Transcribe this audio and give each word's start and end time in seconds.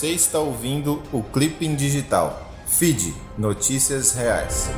Você 0.00 0.12
está 0.12 0.38
ouvindo 0.38 1.02
o 1.12 1.22
Clipping 1.22 1.76
Digital. 1.76 2.50
Feed 2.66 3.14
Notícias 3.36 4.14
Reais. 4.14 4.70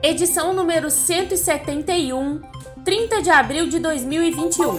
Edição 0.00 0.54
número 0.54 0.92
171, 0.92 2.40
30 2.84 3.20
de 3.20 3.30
abril 3.30 3.68
de 3.68 3.80
2021. 3.80 4.78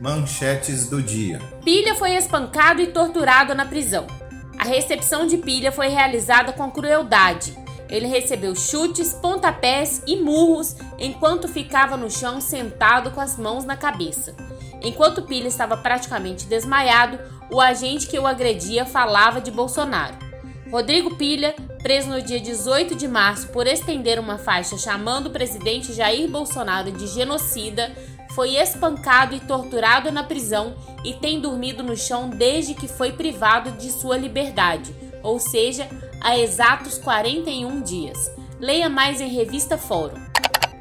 Manchetes 0.00 0.88
do 0.88 1.00
dia. 1.00 1.38
Pilha 1.64 1.94
foi 1.94 2.16
espancado 2.16 2.82
e 2.82 2.88
torturado 2.88 3.54
na 3.54 3.64
prisão. 3.64 4.08
A 4.58 4.64
recepção 4.64 5.28
de 5.28 5.38
Pilha 5.38 5.70
foi 5.70 5.86
realizada 5.86 6.52
com 6.52 6.72
crueldade. 6.72 7.56
Ele 7.92 8.06
recebeu 8.06 8.56
chutes, 8.56 9.12
pontapés 9.12 10.02
e 10.06 10.16
murros 10.16 10.74
enquanto 10.98 11.46
ficava 11.46 11.94
no 11.94 12.10
chão 12.10 12.40
sentado 12.40 13.10
com 13.10 13.20
as 13.20 13.36
mãos 13.36 13.66
na 13.66 13.76
cabeça. 13.76 14.34
Enquanto 14.80 15.20
Pilha 15.20 15.46
estava 15.46 15.76
praticamente 15.76 16.46
desmaiado, 16.46 17.20
o 17.50 17.60
agente 17.60 18.06
que 18.06 18.18
o 18.18 18.26
agredia 18.26 18.86
falava 18.86 19.42
de 19.42 19.50
Bolsonaro. 19.50 20.16
Rodrigo 20.70 21.16
Pilha, 21.16 21.54
preso 21.82 22.08
no 22.08 22.22
dia 22.22 22.40
18 22.40 22.94
de 22.94 23.06
março 23.06 23.48
por 23.48 23.66
estender 23.66 24.18
uma 24.18 24.38
faixa 24.38 24.78
chamando 24.78 25.26
o 25.26 25.30
presidente 25.30 25.92
Jair 25.92 26.30
Bolsonaro 26.30 26.90
de 26.90 27.06
genocida, 27.06 27.92
foi 28.34 28.56
espancado 28.56 29.34
e 29.34 29.40
torturado 29.40 30.10
na 30.10 30.24
prisão 30.24 30.74
e 31.04 31.12
tem 31.12 31.38
dormido 31.38 31.82
no 31.82 31.94
chão 31.94 32.30
desde 32.30 32.72
que 32.72 32.88
foi 32.88 33.12
privado 33.12 33.72
de 33.72 33.92
sua 33.92 34.16
liberdade, 34.16 34.94
ou 35.22 35.38
seja, 35.38 35.86
há 36.22 36.38
exatos 36.38 36.98
41 36.98 37.82
dias. 37.82 38.30
Leia 38.60 38.88
mais 38.88 39.20
em 39.20 39.28
revista 39.28 39.76
Fórum. 39.76 40.20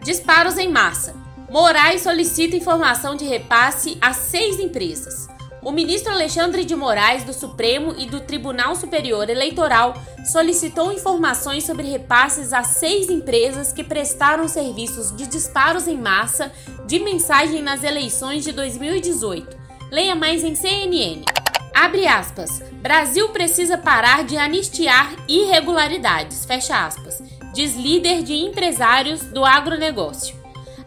Disparos 0.03 0.57
em 0.57 0.69
massa. 0.69 1.15
Moraes 1.49 2.01
solicita 2.01 2.55
informação 2.55 3.15
de 3.15 3.25
repasse 3.25 3.97
a 3.99 4.13
seis 4.13 4.59
empresas. 4.59 5.27
O 5.61 5.71
ministro 5.71 6.11
Alexandre 6.11 6.65
de 6.65 6.75
Moraes, 6.75 7.23
do 7.23 7.33
Supremo 7.33 7.93
e 7.97 8.07
do 8.07 8.21
Tribunal 8.21 8.75
Superior 8.75 9.29
Eleitoral, 9.29 9.93
solicitou 10.31 10.91
informações 10.91 11.65
sobre 11.65 11.87
repasses 11.87 12.51
a 12.51 12.63
seis 12.63 13.09
empresas 13.09 13.71
que 13.71 13.83
prestaram 13.83 14.47
serviços 14.47 15.15
de 15.15 15.27
disparos 15.27 15.87
em 15.87 15.97
massa 15.97 16.51
de 16.87 16.99
mensagem 16.99 17.61
nas 17.61 17.83
eleições 17.83 18.43
de 18.43 18.51
2018. 18.51 19.55
Leia 19.91 20.15
mais 20.15 20.43
em 20.43 20.55
CNN. 20.55 21.40
Abre 21.73 22.07
aspas. 22.07 22.61
Brasil 22.81 23.29
precisa 23.29 23.77
parar 23.77 24.23
de 24.23 24.37
anistiar 24.37 25.13
irregularidades. 25.27 26.45
Fecha 26.45 26.85
aspas. 26.85 27.21
Diz 27.53 27.75
líder 27.75 28.23
de 28.23 28.33
empresários 28.33 29.21
do 29.21 29.45
agronegócio. 29.45 30.35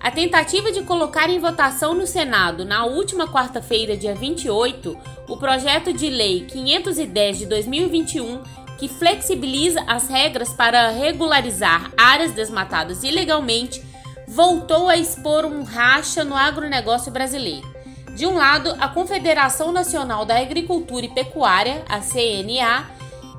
A 0.01 0.11
tentativa 0.11 0.71
de 0.71 0.83
colocar 0.83 1.31
em 1.31 1.39
votação 1.39 1.95
no 1.95 2.07
Senado 2.07 2.65
na 2.65 2.85
última 2.85 3.27
quarta-feira, 3.27 3.97
dia 3.97 4.15
28, 4.15 4.99
o 5.27 5.37
projeto 5.39 5.95
de 5.95 6.11
lei 6.11 6.45
510 6.45 7.39
de 7.39 7.47
2021, 7.47 8.43
que 8.79 8.87
flexibiliza 8.87 9.83
as 9.87 10.09
regras 10.09 10.53
para 10.53 10.91
regularizar 10.91 11.91
áreas 11.97 12.33
desmatadas 12.33 13.03
ilegalmente, 13.03 13.83
voltou 14.29 14.91
a 14.91 14.97
expor 14.97 15.47
um 15.47 15.63
racha 15.63 16.23
no 16.23 16.37
agronegócio 16.37 17.11
brasileiro. 17.11 17.74
De 18.15 18.27
um 18.27 18.37
lado, 18.37 18.77
a 18.79 18.89
Confederação 18.89 19.73
Nacional 19.73 20.25
da 20.25 20.39
Agricultura 20.39 21.05
e 21.05 21.09
Pecuária, 21.09 21.85
a 21.89 21.99
CNA, 21.99 22.89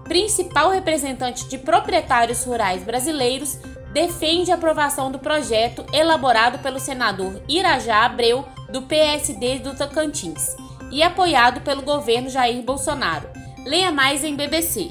principal 0.03 0.69
representante 0.69 1.47
de 1.47 1.57
proprietários 1.57 2.43
rurais 2.43 2.83
brasileiros, 2.83 3.57
defende 3.93 4.51
a 4.51 4.55
aprovação 4.55 5.09
do 5.09 5.17
projeto 5.17 5.85
elaborado 5.93 6.59
pelo 6.59 6.77
senador 6.77 7.41
Irajá 7.47 8.03
Abreu, 8.03 8.45
do 8.69 8.81
PSD 8.81 9.59
do 9.59 9.73
Tocantins, 9.75 10.57
e 10.91 11.01
apoiado 11.01 11.61
pelo 11.61 11.81
governo 11.81 12.29
Jair 12.29 12.61
Bolsonaro. 12.61 13.29
Leia 13.65 13.93
mais 13.93 14.25
em 14.25 14.35
BBC. 14.35 14.89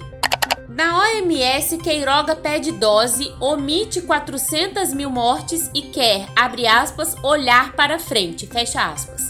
Na 0.67 0.99
OMS, 0.99 1.77
Queiroga 1.79 2.35
pede 2.35 2.73
dose, 2.73 3.33
omite 3.39 4.01
400 4.01 4.95
mil 4.95 5.11
mortes 5.11 5.71
e 5.75 5.83
quer, 5.83 6.27
abre 6.35 6.67
aspas, 6.67 7.15
olhar 7.23 7.77
para 7.77 7.99
frente, 7.99 8.47
fecha 8.47 8.85
aspas. 8.85 9.24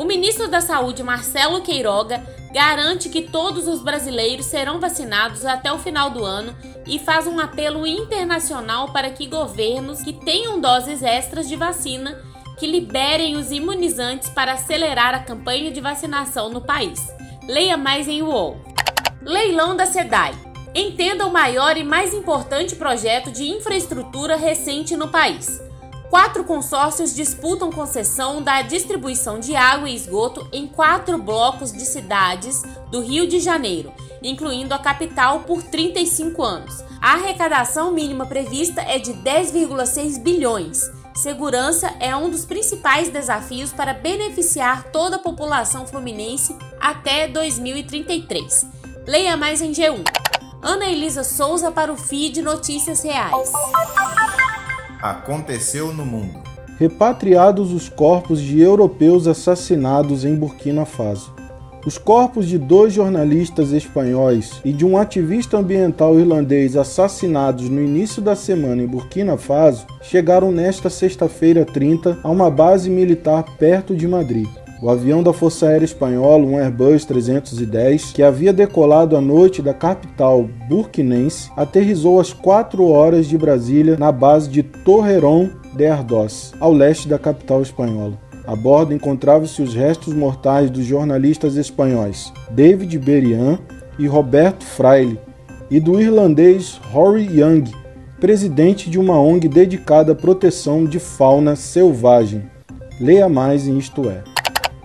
O 0.00 0.04
ministro 0.06 0.48
da 0.48 0.62
Saúde, 0.62 1.02
Marcelo 1.02 1.60
Queiroga, 1.60 2.26
garante 2.54 3.10
que 3.10 3.20
todos 3.20 3.68
os 3.68 3.82
brasileiros 3.82 4.46
serão 4.46 4.80
vacinados 4.80 5.44
até 5.44 5.70
o 5.70 5.78
final 5.78 6.08
do 6.08 6.24
ano 6.24 6.56
e 6.86 6.98
faz 6.98 7.26
um 7.26 7.38
apelo 7.38 7.86
internacional 7.86 8.94
para 8.94 9.10
que 9.10 9.26
governos 9.26 10.00
que 10.00 10.14
tenham 10.14 10.58
doses 10.58 11.02
extras 11.02 11.46
de 11.46 11.54
vacina 11.54 12.18
que 12.58 12.66
liberem 12.66 13.36
os 13.36 13.52
imunizantes 13.52 14.30
para 14.30 14.54
acelerar 14.54 15.14
a 15.14 15.18
campanha 15.18 15.70
de 15.70 15.82
vacinação 15.82 16.48
no 16.48 16.62
país. 16.62 17.06
Leia 17.46 17.76
mais 17.76 18.08
em 18.08 18.22
UOL. 18.22 18.56
Leilão 19.20 19.76
da 19.76 19.84
SEDAI. 19.84 20.32
Entenda 20.74 21.26
o 21.26 21.32
maior 21.32 21.76
e 21.76 21.84
mais 21.84 22.14
importante 22.14 22.74
projeto 22.74 23.30
de 23.30 23.50
infraestrutura 23.50 24.34
recente 24.34 24.96
no 24.96 25.08
país. 25.08 25.60
Quatro 26.10 26.42
consórcios 26.42 27.14
disputam 27.14 27.70
concessão 27.70 28.42
da 28.42 28.62
distribuição 28.62 29.38
de 29.38 29.54
água 29.54 29.88
e 29.88 29.94
esgoto 29.94 30.44
em 30.52 30.66
quatro 30.66 31.16
blocos 31.16 31.70
de 31.72 31.86
cidades 31.86 32.62
do 32.90 33.00
Rio 33.00 33.28
de 33.28 33.38
Janeiro, 33.38 33.92
incluindo 34.20 34.74
a 34.74 34.78
capital, 34.78 35.40
por 35.40 35.62
35 35.62 36.42
anos. 36.42 36.82
A 37.00 37.12
arrecadação 37.12 37.92
mínima 37.92 38.26
prevista 38.26 38.82
é 38.82 38.98
de 38.98 39.14
10,6 39.14 40.20
bilhões. 40.20 40.90
Segurança 41.14 41.94
é 42.00 42.14
um 42.16 42.28
dos 42.28 42.44
principais 42.44 43.08
desafios 43.08 43.72
para 43.72 43.94
beneficiar 43.94 44.90
toda 44.90 45.14
a 45.14 45.20
população 45.20 45.86
fluminense 45.86 46.56
até 46.80 47.28
2033. 47.28 48.66
Leia 49.06 49.36
mais 49.36 49.62
em 49.62 49.70
G1. 49.70 50.02
Ana 50.60 50.86
Elisa 50.86 51.22
Souza 51.22 51.70
para 51.70 51.92
o 51.92 51.96
feed 51.96 52.42
Notícias 52.42 53.02
Reais 53.02 53.52
aconteceu 55.02 55.92
no 55.92 56.04
mundo. 56.04 56.40
Repatriados 56.78 57.72
os 57.72 57.88
corpos 57.88 58.40
de 58.40 58.60
europeus 58.60 59.26
assassinados 59.26 60.24
em 60.24 60.34
Burkina 60.34 60.84
Faso. 60.84 61.34
Os 61.86 61.96
corpos 61.96 62.46
de 62.46 62.58
dois 62.58 62.92
jornalistas 62.92 63.72
espanhóis 63.72 64.60
e 64.62 64.72
de 64.72 64.84
um 64.84 64.98
ativista 64.98 65.56
ambiental 65.56 66.18
irlandês 66.18 66.76
assassinados 66.76 67.70
no 67.70 67.82
início 67.82 68.20
da 68.20 68.36
semana 68.36 68.82
em 68.82 68.86
Burkina 68.86 69.38
Faso 69.38 69.86
chegaram 70.02 70.52
nesta 70.52 70.90
sexta-feira 70.90 71.64
30 71.64 72.18
a 72.22 72.28
uma 72.28 72.50
base 72.50 72.90
militar 72.90 73.44
perto 73.56 73.96
de 73.96 74.06
Madrid. 74.06 74.48
O 74.82 74.88
avião 74.88 75.22
da 75.22 75.30
Força 75.30 75.66
Aérea 75.66 75.84
Espanhola, 75.84 76.42
um 76.46 76.56
Airbus 76.56 77.04
310, 77.04 78.12
que 78.12 78.22
havia 78.22 78.50
decolado 78.50 79.14
à 79.14 79.20
noite 79.20 79.60
da 79.60 79.74
capital 79.74 80.48
burkinense, 80.70 81.50
aterrizou 81.54 82.18
às 82.18 82.32
4 82.32 82.82
horas 82.86 83.26
de 83.26 83.36
Brasília 83.36 83.98
na 83.98 84.10
base 84.10 84.48
de 84.48 84.62
Torreón 84.62 85.50
de 85.76 85.86
Ardoz, 85.86 86.54
ao 86.58 86.72
leste 86.72 87.06
da 87.06 87.18
capital 87.18 87.60
espanhola. 87.60 88.18
A 88.46 88.56
bordo 88.56 88.94
encontravam-se 88.94 89.60
os 89.60 89.74
restos 89.74 90.14
mortais 90.14 90.70
dos 90.70 90.86
jornalistas 90.86 91.56
espanhóis 91.56 92.32
David 92.50 92.98
Berian 92.98 93.58
e 93.98 94.06
Roberto 94.06 94.64
Fraile, 94.64 95.20
e 95.70 95.78
do 95.78 96.00
irlandês 96.00 96.80
Rory 96.90 97.28
Young, 97.38 97.64
presidente 98.18 98.88
de 98.88 98.98
uma 98.98 99.20
ONG 99.20 99.46
dedicada 99.46 100.12
à 100.12 100.14
proteção 100.14 100.86
de 100.86 100.98
fauna 100.98 101.54
selvagem. 101.54 102.44
Leia 102.98 103.28
mais 103.28 103.68
em 103.68 103.76
Isto 103.76 104.08
É. 104.08 104.29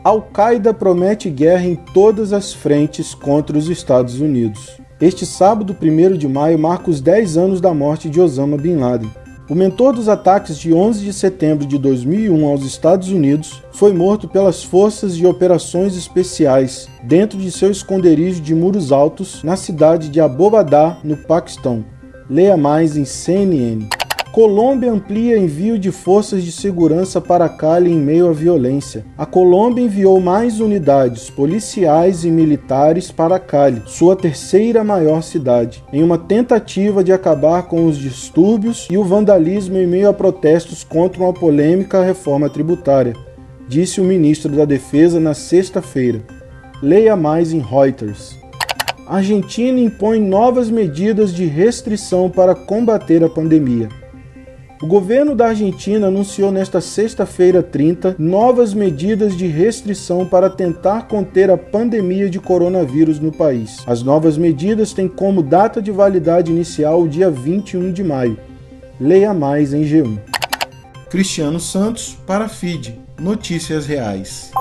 Al-Qaeda 0.06 0.72
promete 0.72 1.32
guerra 1.32 1.66
em 1.66 1.74
todas 1.74 2.32
as 2.32 2.54
frentes 2.54 3.16
contra 3.16 3.58
os 3.58 3.68
Estados 3.70 4.22
Unidos. 4.22 4.80
Este 5.02 5.26
sábado, 5.26 5.76
1 5.82 6.16
de 6.16 6.28
maio, 6.28 6.60
marca 6.60 6.92
os 6.92 7.02
10 7.02 7.38
anos 7.38 7.60
da 7.60 7.74
morte 7.74 8.08
de 8.08 8.22
Osama 8.22 8.56
Bin 8.56 8.76
Laden. 8.76 9.10
O 9.50 9.56
mentor 9.56 9.94
dos 9.94 10.08
ataques 10.08 10.60
de 10.60 10.72
11 10.72 11.04
de 11.04 11.12
setembro 11.12 11.66
de 11.66 11.80
2001 11.80 12.46
aos 12.46 12.64
Estados 12.64 13.10
Unidos 13.10 13.64
foi 13.72 13.94
morto 13.94 14.28
pelas 14.28 14.64
forças 14.64 15.18
de 15.18 15.26
operações 15.26 15.98
especiais 15.98 16.88
dentro 17.02 17.40
de 17.40 17.52
seu 17.52 17.72
esconderijo 17.72 18.42
de 18.42 18.54
muros 18.54 18.92
altos 18.92 19.42
na 19.42 19.56
cidade 19.56 20.10
de 20.10 20.22
Abobadá, 20.22 21.00
no 21.04 21.18
Paquistão. 21.18 21.84
Leia 22.30 22.56
mais 22.56 22.96
em 22.96 23.06
CNN. 23.06 23.88
Colômbia 24.36 24.92
amplia 24.92 25.38
envio 25.38 25.80
de 25.80 25.94
forças 25.94 26.44
de 26.44 26.52
segurança 26.52 27.22
para 27.22 27.48
Cali 27.48 27.90
em 27.90 27.98
meio 27.98 28.28
à 28.28 28.34
violência. 28.34 29.06
A 29.18 29.26
Colômbia 29.26 29.82
enviou 29.82 30.20
mais 30.20 30.60
unidades 30.60 31.30
policiais 31.30 32.26
e 32.26 32.30
militares 32.30 33.10
para 33.10 33.40
Cali, 33.40 33.82
sua 33.86 34.14
terceira 34.14 34.84
maior 34.84 35.22
cidade, 35.24 35.82
em 35.94 36.04
uma 36.04 36.18
tentativa 36.18 37.02
de 37.02 37.14
acabar 37.14 37.64
com 37.64 37.86
os 37.86 37.98
distúrbios 37.98 38.90
e 38.92 38.98
o 38.98 39.06
vandalismo 39.06 39.78
em 39.78 39.88
meio 39.88 40.10
a 40.10 40.14
protestos 40.14 40.84
contra 40.84 41.24
uma 41.24 41.32
polêmica 41.32 42.04
reforma 42.04 42.50
tributária, 42.50 43.14
disse 43.70 44.02
o 44.02 44.04
ministro 44.04 44.52
da 44.52 44.66
Defesa 44.66 45.18
na 45.18 45.34
sexta-feira. 45.34 46.22
Leia 46.84 47.16
mais 47.16 47.54
em 47.54 47.60
Reuters. 47.60 48.38
A 49.08 49.16
Argentina 49.16 49.80
impõe 49.80 50.20
novas 50.20 50.70
medidas 50.70 51.34
de 51.34 51.46
restrição 51.46 52.30
para 52.30 52.54
combater 52.54 53.24
a 53.24 53.30
pandemia. 53.30 53.88
O 54.82 54.88
governo 54.88 55.34
da 55.34 55.48
Argentina 55.48 56.08
anunciou 56.08 56.52
nesta 56.52 56.82
sexta-feira 56.82 57.64
30 57.64 58.18
novas 58.20 58.74
medidas 58.74 59.36
de 59.36 59.48
restrição 59.48 60.26
para 60.26 60.50
tentar 60.50 61.08
conter 61.08 61.50
a 61.50 61.58
pandemia 61.58 62.30
de 62.30 62.40
coronavírus 62.40 63.18
no 63.18 63.32
país. 63.32 63.78
As 63.88 64.04
novas 64.04 64.38
medidas 64.38 64.92
têm 64.92 65.08
como 65.08 65.42
data 65.42 65.82
de 65.82 65.92
validade 65.92 66.52
inicial 66.52 67.04
o 67.04 67.08
dia 67.08 67.32
21 67.32 67.94
de 67.94 68.04
maio. 68.04 68.38
Leia 69.00 69.34
mais 69.34 69.74
em 69.74 69.84
G1. 69.84 70.20
Cristiano 71.10 71.60
Santos 71.60 72.18
para 72.28 72.50
FIDE 72.50 73.00
Notícias 73.18 73.86
Reais. 73.86 74.52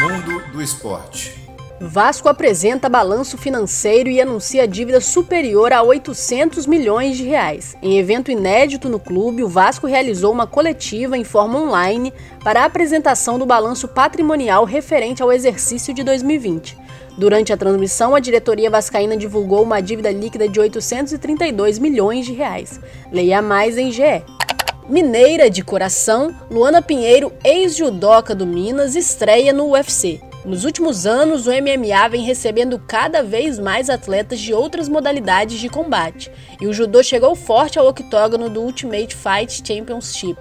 Mundo 0.00 0.42
do 0.52 0.62
Esporte. 0.62 1.41
Vasco 1.88 2.28
apresenta 2.28 2.88
balanço 2.88 3.36
financeiro 3.36 4.08
e 4.08 4.20
anuncia 4.20 4.68
dívida 4.68 5.00
superior 5.00 5.72
a 5.72 5.82
800 5.82 6.64
milhões 6.64 7.16
de 7.16 7.24
reais. 7.24 7.76
Em 7.82 7.98
evento 7.98 8.30
inédito 8.30 8.88
no 8.88 9.00
clube, 9.00 9.42
o 9.42 9.48
Vasco 9.48 9.88
realizou 9.88 10.30
uma 10.30 10.46
coletiva 10.46 11.18
em 11.18 11.24
forma 11.24 11.58
online 11.58 12.12
para 12.44 12.62
a 12.62 12.66
apresentação 12.66 13.36
do 13.36 13.44
balanço 13.44 13.88
patrimonial 13.88 14.64
referente 14.64 15.24
ao 15.24 15.32
exercício 15.32 15.92
de 15.92 16.04
2020. 16.04 16.78
Durante 17.18 17.52
a 17.52 17.56
transmissão, 17.56 18.14
a 18.14 18.20
diretoria 18.20 18.70
vascaína 18.70 19.16
divulgou 19.16 19.64
uma 19.64 19.80
dívida 19.80 20.12
líquida 20.12 20.48
de 20.48 20.60
832 20.60 21.80
milhões 21.80 22.24
de 22.24 22.32
reais. 22.32 22.78
Leia 23.10 23.42
mais 23.42 23.76
em 23.76 23.90
GE. 23.90 24.22
Mineira 24.88 25.50
de 25.50 25.64
coração, 25.64 26.32
Luana 26.48 26.80
Pinheiro, 26.80 27.32
ex-judoca 27.44 28.36
do 28.36 28.46
Minas, 28.46 28.94
estreia 28.94 29.52
no 29.52 29.70
UFC. 29.72 30.20
Nos 30.44 30.64
últimos 30.64 31.06
anos, 31.06 31.46
o 31.46 31.50
MMA 31.50 32.08
vem 32.08 32.24
recebendo 32.24 32.76
cada 32.76 33.22
vez 33.22 33.60
mais 33.60 33.88
atletas 33.88 34.40
de 34.40 34.52
outras 34.52 34.88
modalidades 34.88 35.60
de 35.60 35.68
combate, 35.68 36.32
e 36.60 36.66
o 36.66 36.72
judô 36.72 37.00
chegou 37.00 37.36
forte 37.36 37.78
ao 37.78 37.86
octógono 37.86 38.50
do 38.50 38.60
Ultimate 38.60 39.14
Fight 39.14 39.62
Championship 39.64 40.36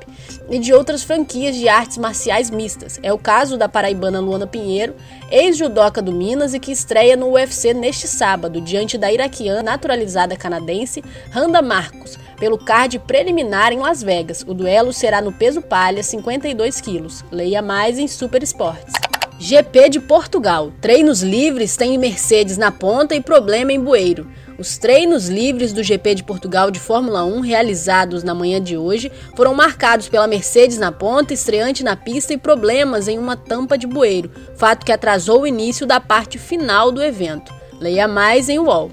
e 0.49 0.57
de 0.57 0.73
outras 0.73 1.03
franquias 1.03 1.55
de 1.55 1.69
artes 1.69 1.99
marciais 1.99 2.49
mistas. 2.49 2.99
É 3.03 3.13
o 3.13 3.17
caso 3.17 3.59
da 3.59 3.69
paraibana 3.69 4.19
Luana 4.19 4.47
Pinheiro, 4.47 4.95
ex-judoca 5.29 6.01
do 6.01 6.11
Minas 6.11 6.55
e 6.55 6.59
que 6.59 6.71
estreia 6.71 7.15
no 7.15 7.33
UFC 7.33 7.71
neste 7.71 8.07
sábado, 8.07 8.59
diante 8.59 8.97
da 8.97 9.11
iraquiana 9.11 9.61
naturalizada 9.61 10.35
canadense 10.35 11.03
Randa 11.29 11.61
Marcos, 11.61 12.17
pelo 12.39 12.57
card 12.57 12.97
preliminar 12.97 13.71
em 13.71 13.77
Las 13.77 14.01
Vegas. 14.01 14.43
O 14.47 14.55
duelo 14.55 14.91
será 14.91 15.21
no 15.21 15.31
peso 15.31 15.61
palha, 15.61 16.01
52 16.01 16.81
quilos. 16.81 17.23
Leia 17.31 17.61
mais 17.61 17.99
em 17.99 18.07
Super 18.07 18.41
Esportes. 18.41 19.10
GP 19.43 19.89
de 19.89 19.99
Portugal. 19.99 20.71
Treinos 20.79 21.23
livres 21.23 21.75
tem 21.75 21.97
Mercedes 21.97 22.57
na 22.57 22.71
ponta 22.71 23.15
e 23.15 23.19
problema 23.19 23.73
em 23.73 23.79
Bueiro. 23.79 24.29
Os 24.55 24.77
treinos 24.77 25.29
livres 25.29 25.73
do 25.73 25.81
GP 25.81 26.13
de 26.13 26.23
Portugal 26.23 26.69
de 26.69 26.79
Fórmula 26.79 27.25
1, 27.25 27.39
realizados 27.39 28.21
na 28.21 28.35
manhã 28.35 28.61
de 28.61 28.77
hoje, 28.77 29.11
foram 29.35 29.55
marcados 29.55 30.07
pela 30.07 30.27
Mercedes 30.27 30.77
na 30.77 30.91
ponta, 30.91 31.33
estreante 31.33 31.83
na 31.83 31.95
pista 31.95 32.35
e 32.35 32.37
problemas 32.37 33.07
em 33.07 33.17
uma 33.17 33.35
tampa 33.35 33.79
de 33.79 33.87
bueiro, 33.87 34.29
fato 34.57 34.85
que 34.85 34.91
atrasou 34.91 35.41
o 35.41 35.47
início 35.47 35.87
da 35.87 35.99
parte 35.99 36.37
final 36.37 36.91
do 36.91 37.01
evento. 37.01 37.51
Leia 37.79 38.07
mais 38.07 38.47
em 38.47 38.59
UOL. 38.59 38.91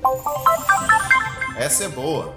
Essa 1.58 1.84
é 1.84 1.88
boa. 1.88 2.34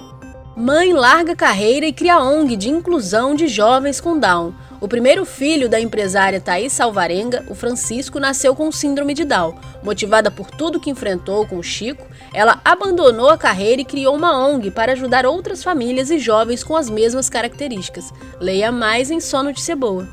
Mãe 0.53 0.91
larga 0.91 1.33
carreira 1.33 1.85
e 1.85 1.93
cria 1.93 2.19
ONG 2.19 2.57
de 2.57 2.69
inclusão 2.69 3.33
de 3.35 3.47
jovens 3.47 4.01
com 4.01 4.19
Down. 4.19 4.53
O 4.81 4.88
primeiro 4.88 5.24
filho 5.25 5.69
da 5.69 5.80
empresária 5.80 6.42
Thaís 6.42 6.74
Salvarenga, 6.74 7.45
o 7.48 7.54
Francisco, 7.54 8.19
nasceu 8.19 8.56
com 8.56 8.72
síndrome 8.72 9.13
de 9.13 9.24
Down. 9.24 9.54
Motivada 9.83 10.31
por 10.31 10.50
tudo 10.50 10.80
que 10.80 10.89
enfrentou 10.89 11.45
com 11.45 11.60
o 11.60 11.63
Chico, 11.63 12.04
ela 12.33 12.60
abandonou 12.66 13.30
a 13.30 13.38
carreira 13.38 13.81
e 13.81 13.86
criou 13.86 14.16
uma 14.16 14.36
ONG 14.36 14.72
para 14.72 14.94
ajudar 14.94 15.24
outras 15.24 15.63
famílias 15.63 16.10
e 16.10 16.18
jovens 16.18 16.63
com 16.63 16.75
as 16.75 16.89
mesmas 16.89 17.30
características. 17.30 18.12
Leia 18.39 18.72
mais 18.72 19.12
em 19.12 19.19
Só 19.19 19.44
Notícia 19.44 19.75
Boa. 19.75 20.10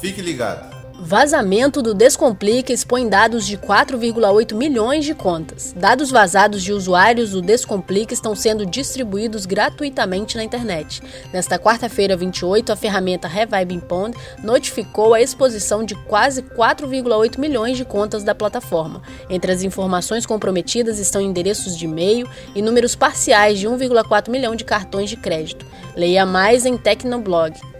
Fique 0.00 0.20
ligado. 0.20 0.77
Vazamento 1.00 1.80
do 1.80 1.94
Descomplica 1.94 2.72
expõe 2.72 3.08
dados 3.08 3.46
de 3.46 3.56
4,8 3.56 4.52
milhões 4.52 5.04
de 5.04 5.14
contas. 5.14 5.72
Dados 5.76 6.10
vazados 6.10 6.60
de 6.60 6.72
usuários 6.72 7.30
do 7.30 7.40
Descomplica 7.40 8.12
estão 8.12 8.34
sendo 8.34 8.66
distribuídos 8.66 9.46
gratuitamente 9.46 10.36
na 10.36 10.42
internet. 10.42 11.00
Nesta 11.32 11.56
quarta-feira, 11.56 12.16
28, 12.16 12.72
a 12.72 12.76
ferramenta 12.76 13.28
Revive 13.28 13.80
Pond 13.82 14.18
notificou 14.42 15.14
a 15.14 15.20
exposição 15.20 15.84
de 15.84 15.94
quase 15.94 16.42
4,8 16.42 17.38
milhões 17.38 17.76
de 17.76 17.84
contas 17.84 18.24
da 18.24 18.34
plataforma. 18.34 19.00
Entre 19.30 19.52
as 19.52 19.62
informações 19.62 20.26
comprometidas 20.26 20.98
estão 20.98 21.20
endereços 21.20 21.78
de 21.78 21.84
e-mail 21.84 22.28
e 22.56 22.60
números 22.60 22.96
parciais 22.96 23.60
de 23.60 23.68
1,4 23.68 24.30
milhão 24.30 24.56
de 24.56 24.64
cartões 24.64 25.08
de 25.08 25.16
crédito. 25.16 25.64
Leia 25.94 26.26
mais 26.26 26.66
em 26.66 26.76
Tecnoblog. 26.76 27.77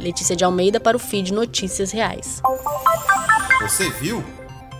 Letícia 0.00 0.34
de 0.34 0.44
Almeida 0.44 0.80
para 0.80 0.96
o 0.96 1.00
feed 1.00 1.32
Notícias 1.32 1.92
Reais. 1.92 2.40
Você 3.60 3.88
viu? 3.90 4.24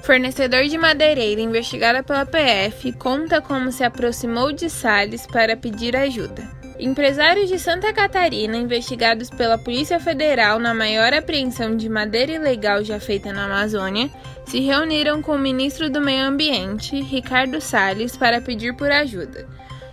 Fornecedor 0.03 0.65
de 0.65 0.79
madeireira 0.79 1.41
investigada 1.41 2.03
pela 2.03 2.25
PF 2.25 2.93
conta 2.93 3.41
como 3.41 3.71
se 3.71 3.85
aproximou 3.85 4.51
de 4.51 4.71
Salles 4.71 5.27
para 5.27 5.57
pedir 5.57 5.95
ajuda. 5.95 6.51
Empresários 6.79 7.51
de 7.51 7.59
Santa 7.59 7.93
Catarina, 7.93 8.57
investigados 8.57 9.29
pela 9.29 9.59
Polícia 9.59 10.01
Federal 10.01 10.59
na 10.59 10.73
maior 10.73 11.13
apreensão 11.13 11.77
de 11.77 11.91
madeira 11.91 12.33
ilegal 12.33 12.83
já 12.83 12.99
feita 12.99 13.35
na 13.35 13.45
Amazônia, 13.45 14.11
se 14.47 14.61
reuniram 14.61 15.21
com 15.21 15.33
o 15.33 15.39
ministro 15.39 15.91
do 15.91 16.01
Meio 16.01 16.25
Ambiente, 16.25 16.99
Ricardo 17.03 17.61
Salles, 17.61 18.17
para 18.17 18.41
pedir 18.41 18.75
por 18.75 18.91
ajuda. 18.91 19.47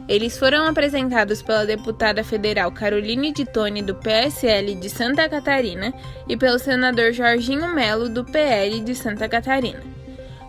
Eles 0.07 0.37
foram 0.37 0.65
apresentados 0.65 1.41
pela 1.41 1.65
deputada 1.65 2.23
federal 2.23 2.71
Caroline 2.71 3.33
de 3.33 3.43
Tone, 3.43 3.81
do 3.81 3.93
PSL 3.95 4.75
de 4.75 4.89
Santa 4.89 5.27
Catarina, 5.27 5.93
e 6.29 6.37
pelo 6.37 6.57
senador 6.57 7.11
Jorginho 7.11 7.73
Melo, 7.73 8.07
do 8.07 8.23
PL 8.23 8.79
de 8.79 8.95
Santa 8.95 9.27
Catarina. 9.27 9.81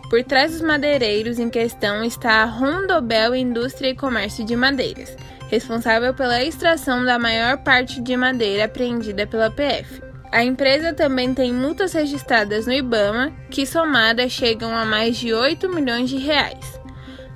Por 0.09 0.23
trás 0.23 0.53
dos 0.53 0.61
madeireiros 0.61 1.39
em 1.39 1.49
questão 1.49 2.03
está 2.03 2.41
a 2.41 2.45
Rondobel 2.45 3.35
Indústria 3.35 3.89
e 3.89 3.95
Comércio 3.95 4.45
de 4.45 4.55
Madeiras, 4.55 5.15
responsável 5.49 6.13
pela 6.13 6.43
extração 6.43 7.03
da 7.03 7.19
maior 7.19 7.57
parte 7.57 8.01
de 8.01 8.15
madeira 8.15 8.65
apreendida 8.65 9.27
pela 9.27 9.51
PF. 9.51 10.01
A 10.31 10.43
empresa 10.43 10.93
também 10.93 11.33
tem 11.33 11.51
multas 11.51 11.93
registradas 11.93 12.65
no 12.65 12.73
IBAMA, 12.73 13.33
que 13.49 13.65
somadas 13.65 14.31
chegam 14.31 14.75
a 14.75 14.85
mais 14.85 15.17
de 15.17 15.33
8 15.33 15.67
milhões 15.69 16.09
de 16.09 16.17
reais. 16.17 16.78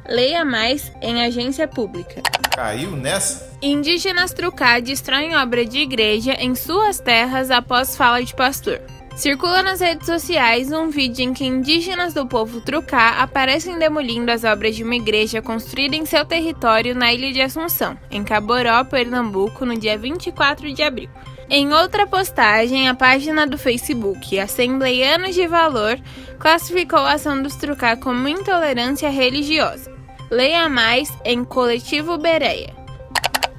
Leia 0.07 0.43
mais 0.43 0.91
em 1.01 1.23
agência 1.23 1.67
pública. 1.67 2.21
Caiu 2.55 2.91
nessa? 2.91 3.51
Indígenas 3.61 4.33
Trucá 4.33 4.79
destroem 4.79 5.35
obra 5.35 5.65
de 5.65 5.79
igreja 5.79 6.33
em 6.33 6.53
suas 6.53 6.99
terras 6.99 7.49
após 7.49 7.95
fala 7.95 8.23
de 8.23 8.35
pastor. 8.35 8.81
Circula 9.15 9.61
nas 9.61 9.79
redes 9.79 10.07
sociais 10.07 10.71
um 10.71 10.89
vídeo 10.89 11.23
em 11.23 11.33
que 11.33 11.45
indígenas 11.45 12.15
do 12.15 12.25
povo 12.25 12.59
Trucá 12.59 13.21
aparecem 13.21 13.77
demolindo 13.77 14.31
as 14.31 14.43
obras 14.43 14.75
de 14.75 14.83
uma 14.83 14.95
igreja 14.95 15.39
construída 15.41 15.95
em 15.95 16.05
seu 16.05 16.25
território 16.25 16.95
na 16.95 17.13
ilha 17.13 17.31
de 17.31 17.39
Assunção, 17.39 17.97
em 18.09 18.23
Caboró, 18.23 18.83
Pernambuco, 18.83 19.65
no 19.65 19.77
dia 19.77 19.97
24 19.97 20.73
de 20.73 20.81
abril. 20.81 21.09
Em 21.47 21.71
outra 21.71 22.07
postagem, 22.07 22.89
a 22.89 22.95
página 22.95 23.45
do 23.45 23.57
Facebook 23.57 24.39
Assembleianos 24.39 25.35
de 25.35 25.45
Valor 25.45 25.99
classificou 26.39 26.99
a 26.99 27.13
ação 27.13 27.41
dos 27.41 27.55
Trucá 27.55 27.95
como 27.95 28.27
intolerância 28.27 29.09
religiosa. 29.09 29.92
Leia 30.33 30.67
mais 30.67 31.11
em 31.23 31.43
Coletivo 31.43 32.17
Bereia. 32.17 32.73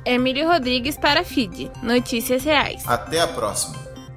Emílio 0.04 0.48
Rodrigues 0.48 0.96
para 0.96 1.22
FID. 1.22 1.70
Notícias 1.80 2.42
Reais. 2.42 2.82
Até 2.84 3.20
a 3.20 3.28
próxima. 3.28 3.76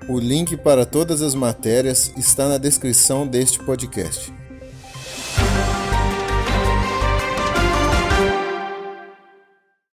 O 0.10 0.20
link 0.20 0.58
para 0.58 0.84
todas 0.84 1.22
as 1.22 1.36
matérias 1.36 2.12
está 2.18 2.48
na 2.48 2.58
descrição 2.58 3.28
deste 3.28 3.60
podcast. 3.60 4.34